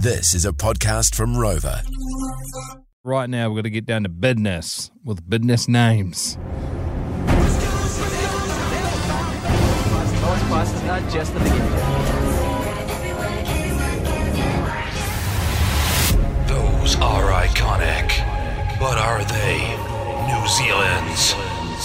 [0.00, 1.82] This is a podcast from Rova.
[3.02, 6.38] Right now, we're going to get down to business with business names.
[10.46, 11.68] Plus, it's not just the beginning.
[16.46, 18.08] Those are iconic.
[18.78, 19.58] But are they
[20.28, 21.34] New Zealand's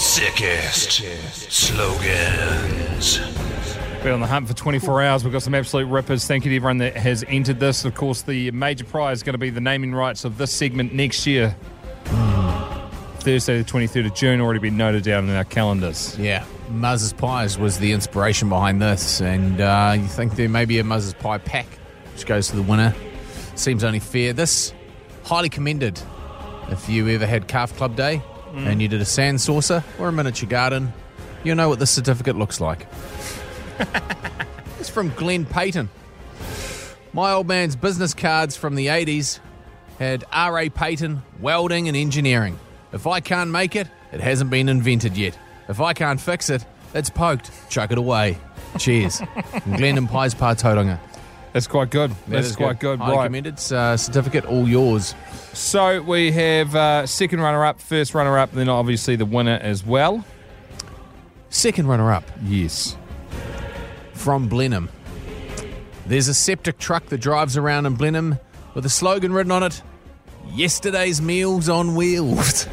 [0.00, 1.02] sickest
[1.50, 3.18] slogans?
[4.04, 5.24] Been on the hunt for 24 hours.
[5.24, 6.26] We've got some absolute rippers.
[6.26, 7.86] Thank you to everyone that has entered this.
[7.86, 10.92] Of course, the major prize is going to be the naming rights of this segment
[10.92, 11.56] next year.
[13.20, 16.18] Thursday, the 23rd of June, already been noted down in our calendars.
[16.18, 20.78] Yeah, Muzz's Pies was the inspiration behind this, and uh, you think there may be
[20.78, 21.66] a Muzz's Pie pack
[22.12, 22.94] which goes to the winner.
[23.54, 24.34] Seems only fair.
[24.34, 24.74] This
[25.22, 25.98] highly commended.
[26.68, 28.20] If you ever had Calf Club Day
[28.54, 30.92] and you did a sand saucer or a miniature garden,
[31.42, 32.86] you'll know what this certificate looks like.
[34.80, 35.88] It's from Glenn Payton.
[37.12, 39.38] My old man's business cards from the 80s
[39.98, 40.68] had R.A.
[40.68, 42.58] Payton, welding and engineering.
[42.92, 45.38] If I can't make it, it hasn't been invented yet.
[45.68, 47.50] If I can't fix it, it's poked.
[47.70, 48.38] Chuck it away.
[48.78, 49.20] Cheers.
[49.62, 50.98] From Glenn and Pyes Pa Tauranga.
[51.52, 52.10] That's quite good.
[52.10, 52.98] That That's is quite good.
[52.98, 53.26] Highly Right.
[53.26, 53.54] commended.
[53.72, 55.14] Uh, certificate all yours.
[55.52, 59.86] So we have uh, second runner up, first runner up, then obviously the winner as
[59.86, 60.24] well.
[61.50, 62.96] Second runner up Yes.
[64.24, 64.88] From Blenheim.
[66.06, 68.38] There's a septic truck that drives around in Blenheim
[68.72, 69.82] with a slogan written on it
[70.54, 72.66] Yesterday's meals on wheels.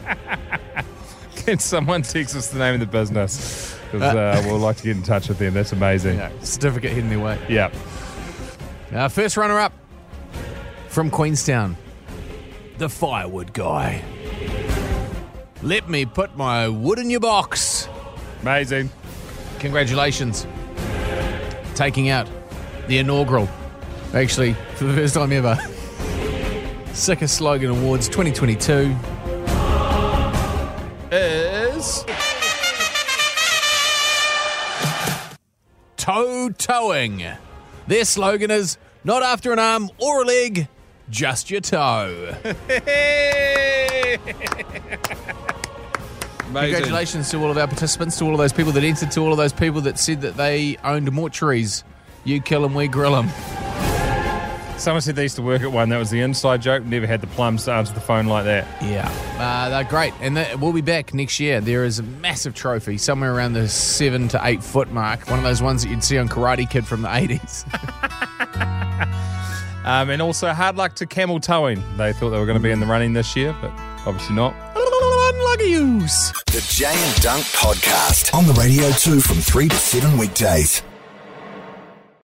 [1.36, 3.78] Can someone text us the name of the business?
[3.92, 5.52] Because uh, we'd like to get in touch with them.
[5.52, 6.16] That's amazing.
[6.16, 7.38] Yeah, certificate hidden their way.
[7.50, 7.70] Yeah.
[8.94, 9.74] Uh, first runner up
[10.88, 11.76] from Queenstown,
[12.78, 14.02] the firewood guy.
[15.62, 17.88] Let me put my wood in your box.
[18.40, 18.90] Amazing.
[19.60, 20.46] Congratulations.
[21.74, 22.26] Taking out
[22.88, 23.48] the inaugural,
[24.14, 25.56] actually, for the first time ever,
[26.94, 28.96] Sickest Slogan Awards 2022
[31.12, 32.04] is.
[35.96, 37.24] Toe Towing.
[37.86, 40.68] Their slogan is not after an arm or a leg,
[41.10, 42.34] just your toe.
[46.50, 46.74] Amazing.
[46.74, 49.30] Congratulations to all of our participants, to all of those people that entered, to all
[49.30, 51.84] of those people that said that they owned mortuaries.
[52.24, 53.28] You kill them, we grill them.
[54.78, 55.90] Someone said they used to work at one.
[55.90, 56.84] That was the inside joke.
[56.84, 58.66] Never had the plums to answer the phone like that.
[58.82, 61.60] Yeah, uh, they're great, and they, we'll be back next year.
[61.60, 65.28] There is a massive trophy somewhere around the seven to eight foot mark.
[65.28, 67.64] One of those ones that you'd see on Karate Kid from the eighties.
[69.82, 71.82] Um, and also, hard luck to camel towing.
[71.96, 73.70] They thought they were going to be in the running this year, but
[74.06, 74.54] obviously not.
[75.30, 76.32] Unlucky yous.
[76.46, 80.82] The Jay and Dunk Podcast on the radio too from 3 to 7 weekdays.